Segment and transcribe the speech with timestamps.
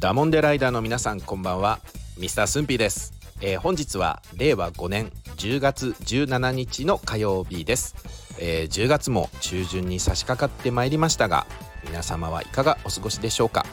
[0.00, 1.78] ダモンデライダーの皆さんこんばんは。
[2.16, 3.12] ミスタースンピーです、
[3.42, 7.94] えー、本日は令和5年10月17日の火曜日です、
[8.38, 11.46] えー、10月も中旬に差し掛かってまいりましたが
[11.84, 13.66] 皆様はいかがお過ごしでしょうか。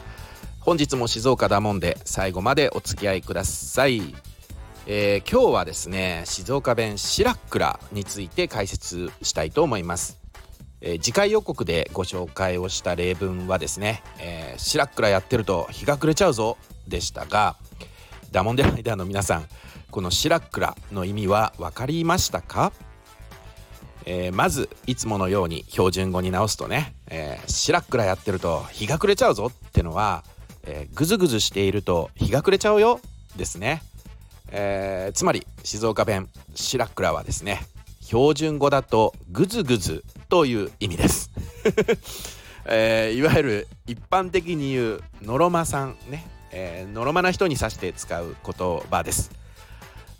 [0.60, 4.14] 本日も静岡ダモンで最後までお付き合いください。
[4.86, 10.17] えー、今日はですね静岡弁シラックラについて解説したいと思います。
[10.80, 17.56] えー、次回予告でご紹介をした例文はですね「えー、シラックラやってると日が暮れちゃうぞ」でしたが
[18.30, 19.48] ダモンデライダーの皆さん
[19.90, 22.72] この「シラックラ」の意味は分かりましたか、
[24.04, 30.24] えー、まずいつものように標準語に直すとね「えー、シラックラやってると日が暮れちゃうぞ」ってのは、
[30.64, 33.00] えー、ぐずぐずしていると日が暮れちゃうよ
[33.36, 33.82] ですね。
[34.50, 37.66] えー、つまり静岡弁「シラックラ」はですね
[38.08, 41.30] 標準語だとグズグズという意味です、
[42.64, 49.30] えー、いわゆる一般的に言うのろまさんね、えー、のろまな人に指して使う言葉です、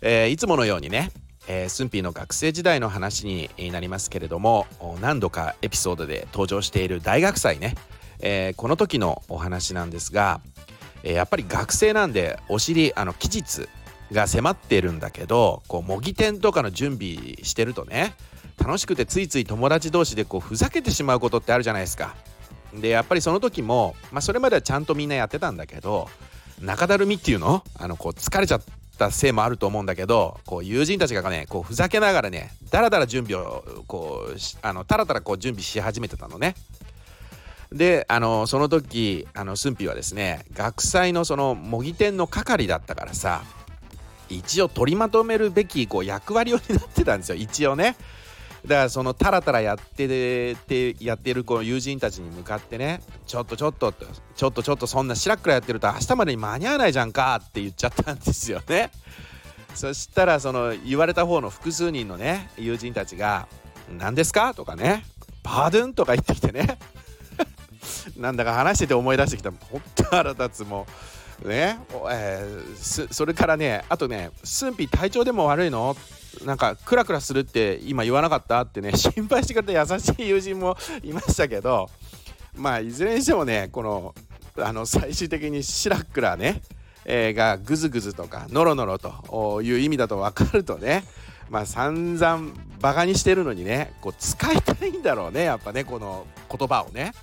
[0.01, 1.11] えー、いつものようにね
[1.47, 4.67] えー、スンピーの学生時代の話になりますけれども
[5.01, 7.73] 何度かエピソードで登場している大学祭ね、
[8.19, 10.41] えー、この時のお話なんですが、
[11.01, 13.67] えー、やっぱり学生なんでお尻あの期日
[14.11, 18.15] が迫っているんだけどこう模擬店とかの準備してるとね
[18.57, 22.15] 楽しくてついつい友達同士でこうふざけてしまうことってあるじゃないですか。
[22.73, 26.07] でやっぱりその時も、まあ、それまではちゃんとみんなやってたんだけど
[26.61, 27.63] 中だるみっていうの？
[27.79, 28.61] あのこう疲れちゃっ
[28.97, 36.55] たせいもあると思うんだけどこう友人たちがねこうふざけながらねだらだら準備をこうあのたらたらこう準備し始めてたのね。
[37.71, 43.43] であのその時あの駿府はですね学祭のその模擬店の係だったからさ
[44.29, 47.95] 一応取りまとめるべきこう役割を担ってたんですよ一応ね。
[48.65, 58.91] だからそのタラタラやっててやってるこの友人たちに向かってねちょっとちょっとちょっとちょっとそんなしらっくらやってると明日までに間に合わないじゃんかって言っちゃったんですよね。
[59.75, 63.47] そしたらその言われた方の複数人のね友人たちが
[63.97, 65.05] 「何ですか?」とかね
[65.41, 66.79] 「パドゥン?」とか言ってきてね
[68.17, 70.85] なんだか話してて思い出してきた本当腹立つも
[71.15, 71.18] う。
[71.45, 71.79] ね
[72.11, 75.95] えー、それからねあとね「スンピ体調でも悪いの?」
[76.45, 78.61] なんかクラクラするって今言わなかった？
[78.61, 81.89] ってね 心配してくれた優しい友人もいましたけど
[82.55, 84.13] まあいずれにしてもねこの
[84.61, 86.61] あの最終的にシラックラね、
[87.05, 91.03] えー、がグズグズとかノロノロという意味だと分かるとね
[91.49, 96.25] まあ散々バカにしてるのにねこう使いたいんだろうねやっぱねこの
[96.55, 97.13] 言葉をね。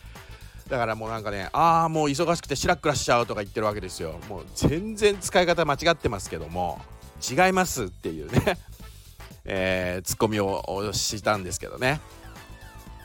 [0.68, 4.18] だからもうなんかねああもう忙しくてシラックラしちゃうとか言ってるわけですよ。
[4.28, 6.80] もう全然使い方間違ってますけども
[7.28, 8.58] 違いますっていうね。
[9.48, 12.00] えー、ツッコミをしたんですけどね、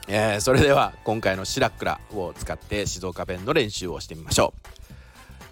[0.07, 4.67] えー、それでは今回のシラックラを使って静岡弁の練習をしてみましょう。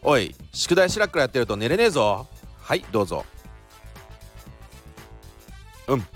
[0.02, 2.28] おい宿題シラックラやってると寝れねえぞ。
[2.60, 3.24] はいどうぞ。
[5.88, 6.08] うん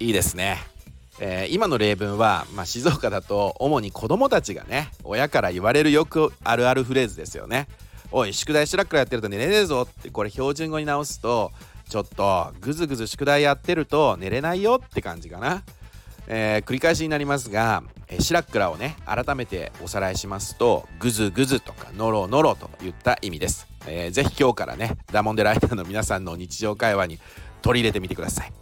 [0.00, 0.73] いいですね。
[1.20, 7.68] えー、今の例文は、まあ、静岡だと主に子供たちがね親から言われるよくあるあるフレーズですよね。
[8.10, 11.50] おい宿題しらっくらやってると寝れねえぞってこれ標準語に直すと
[11.88, 15.62] ちょっとぐずぐず宿題やってると寝れないよって感じかな。
[16.26, 27.18] えー、繰り返しになりますが、えー、シラックラをね改めておさらいしますとぐずぐずとかノロノロといった意味です、えー、ぜひ今日からねダモンデライターの皆さんの日常会話に
[27.60, 28.52] 取り入れてみてください、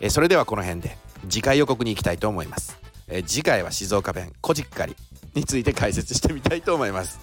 [0.00, 0.98] えー、それではこの辺で
[1.28, 4.96] 次回予告に行きたいと思います、えー、次回は静岡弁こじっかり
[5.34, 7.20] について解説してみたいと思います。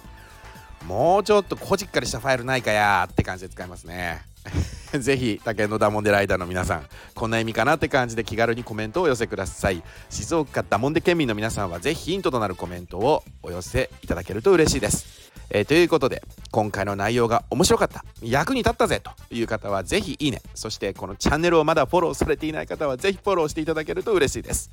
[0.86, 4.22] もうちょっとこじっかりしたファイルないかやって感じで使いますね。
[4.98, 6.86] ぜひ他県のダモンデライダーの皆さん
[7.16, 9.82] こんな意味かなって感じで気軽にコメントをお寄せください。
[10.08, 15.32] 静岡ダモンデ県民の皆さんはぜひヒントとなるコメントをお寄せいただけると嬉しいです。
[15.50, 24.70] えー、ということで今回の内容が面白かった役に立ったぜという方はぜひいいねそしてこのチャンネルをまだフォローされていない方はぜひフォローしていただけると嬉しいです、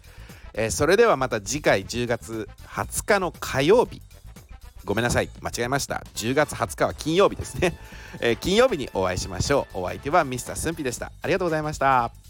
[0.54, 4.02] えー、それではまた次回10月20日の火曜日。
[4.86, 6.04] ごめんなさい間違えました。
[6.16, 7.80] 10月20日は金曜日ですね、
[8.20, 9.80] えー、金曜日にお会いしましょう。
[9.80, 11.12] お相手はミスタースンピでした。
[11.22, 12.23] ありがとうございました。